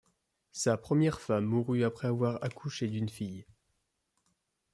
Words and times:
Sa 0.51 0.77
première 0.77 1.21
femme 1.21 1.45
mourut 1.45 1.83
après 1.83 2.07
avoir 2.07 2.43
accouché 2.43 2.87
d'une 2.87 3.07
fille. 3.09 3.45